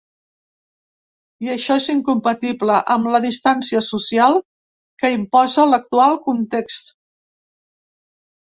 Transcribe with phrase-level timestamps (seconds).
[1.45, 4.39] I això és incompatible amb la distància social
[5.03, 6.91] que imposa l’actual context.